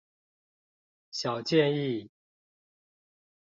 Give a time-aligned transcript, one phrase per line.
[1.11, 2.09] 小建議